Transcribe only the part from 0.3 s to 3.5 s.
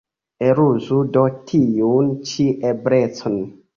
Eluzu do tiun ĉi eblecon.